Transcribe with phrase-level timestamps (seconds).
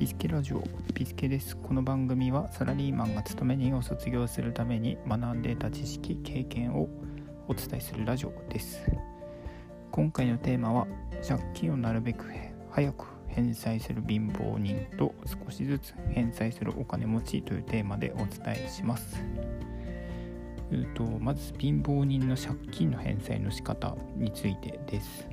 [0.00, 0.62] ピスケラジオ
[0.94, 1.54] ピスケです。
[1.58, 6.88] この番組はサラリーマンが勤め人を卒業するために学んでいた知識経験を
[7.48, 8.80] お伝えするラジオです。
[9.90, 10.86] 今回のテーマは
[11.28, 12.24] 借金をなるべく
[12.70, 19.22] 早く返済する貧乏人と少しずつ返済するお金持ちというテーマでお伝えします。
[20.94, 25.28] とまず貧乏人の借金の返済の仕方についてです。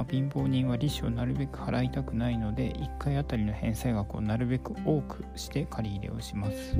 [0.00, 6.74] まあ、貧乏人は利子をなるべく払いたくないので1回あたりの返済額をなるべく多くして借り入れをします。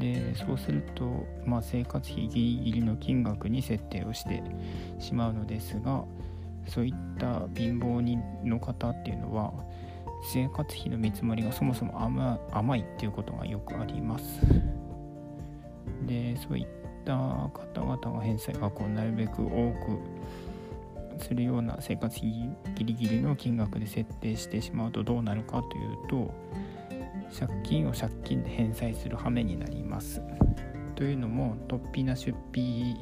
[0.00, 4.42] でそうすると、まあ、生活費ギリギリの金額に設定をして
[4.98, 6.04] しまうのですが
[6.66, 9.52] そういった貧乏人の方っていうのは
[10.32, 14.40] 生活費の見積もりがそもそも甘甘いっていうことがよくあります。
[16.06, 16.66] でそういっ
[17.04, 20.18] た方々が返済額をなるべく多く
[21.18, 26.34] するような生活費ギリギリの金額で設定してしまうとどうなるかというと
[27.38, 30.22] 借金を借金で返済する羽目になります。
[30.94, 32.96] というのも突飛な出費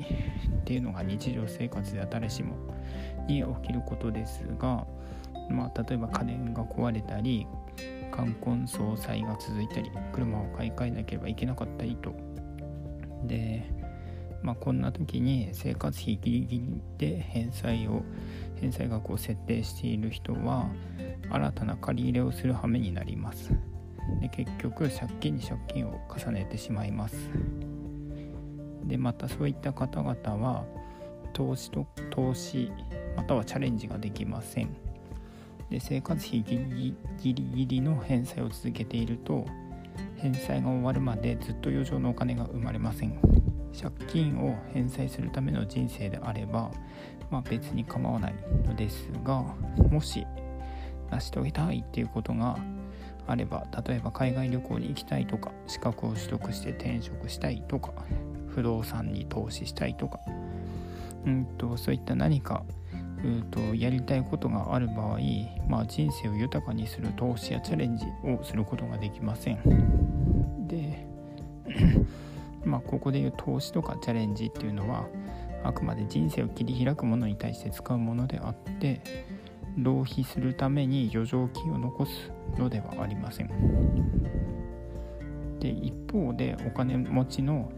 [0.61, 2.55] っていうのが日常生活で誰しも
[3.27, 4.87] に起きることですが、
[5.49, 7.47] まあ、例えば家電が壊れたり
[8.11, 12.15] 冠婚葬祭が続いたり車を買い替えなければいけなかったりと
[13.25, 13.65] で
[14.47, 18.05] まあ、こんな時に生活費ギリギリで返済を
[18.61, 20.71] 返済額を設定している人は
[21.29, 23.53] 新たな借り入れをする羽目になります。
[24.21, 27.17] で結局借金に借金を重ねてしまいます。
[28.85, 30.65] でまたそういった方々は
[31.33, 32.71] 投資と投資
[33.17, 34.69] またはチャレンジができません。
[35.71, 39.45] で生活費ギリギリギリの返済を続けていると
[40.19, 43.19] 返済が終わるまでずっと余剰のお金が生まれません。
[43.81, 46.71] 借金を返済するための人生であれば、
[47.31, 49.43] まあ、別に構わないのですが
[49.91, 50.27] もし
[51.11, 52.59] 成し遂げたいっていうことが
[53.27, 57.93] あれば例えば海外旅行に行きたいとか資格を取得して転職したいとか
[58.49, 60.21] 不動産に投資したいとか
[61.27, 62.65] うんとそういった何か
[63.25, 65.19] うんとやりたいことがある場合、
[65.69, 70.67] まあ、人生を豊かにする投資やチャレンジをすることができません。
[70.69, 71.07] で
[72.67, 75.07] まあ、ここでいう投資とかチャレンジっていうのは
[75.63, 79.01] あくまで人生を切り開くものに対して使うものであって
[79.79, 83.51] 浪費するために余剰金を残すのではありません。
[85.61, 87.71] で一方でお金持ちの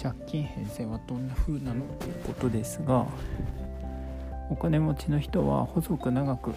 [0.00, 3.06] 借金返済はどんな風なのということですが
[4.50, 6.52] お金持ちの人は細く長く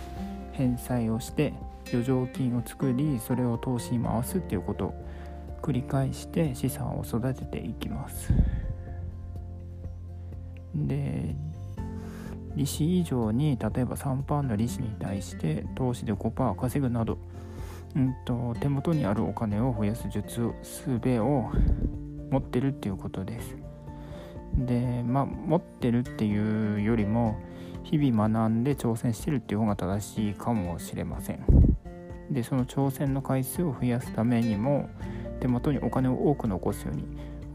[0.52, 1.54] 返済をして
[1.90, 4.94] 余剰金を作りそれを投資に回すっていうこと
[5.62, 8.34] 繰り返して資産を育てていきます。
[10.76, 11.36] で
[12.56, 17.18] 利子以上に例えば3%の利子に対して投資で5%稼ぐなど、
[17.96, 21.50] うんと、手元にあるお金を増やす術すべを
[22.30, 23.56] 持ってるっていうことです。
[24.56, 27.40] でまあ持ってるっていうよりも
[27.84, 31.46] 日々学んで挑戦してるっていう方が正しいかもしれません。
[32.30, 34.90] でその挑戦の回数を増やすためにも
[35.42, 37.04] 手元にお金を多く残すように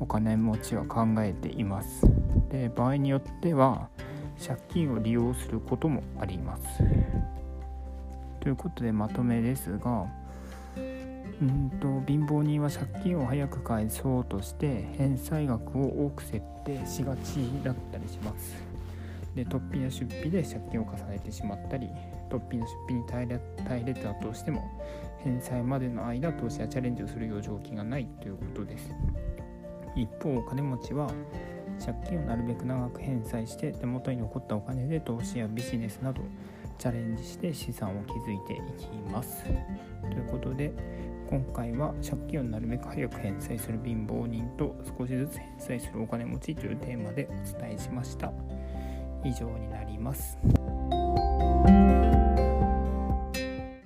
[0.00, 2.04] お金持ちは考えています。
[2.50, 3.88] で場合によっては
[4.44, 6.64] 借金を利用することもあります。
[8.40, 10.06] ということでまとめですが
[10.76, 18.54] うんと貧乏人は借金を早く返そうとして返済額を多く設定しがちだったりします。
[19.34, 21.88] で突飛な出費で借金を重ねてしまったり
[22.30, 24.64] 突飛な出費に耐えれたとしても
[25.26, 28.94] 返済までの間投資やチャレンジをする余剰金がないということです。
[29.96, 31.10] 一方お金持ちは
[31.84, 36.22] 借金をなるべく長く返済して手元に残ったお金で投資やビジネスなど
[36.78, 39.42] チャレンジして資産を築いていきます。
[39.44, 39.50] と
[40.16, 40.72] いうことで
[41.28, 48.32] 今回は借金をなるべく早く返済する貧乏人と少しずつ返済するお金持ちというテーマでお伝えしました。
[49.24, 50.38] 以上になります。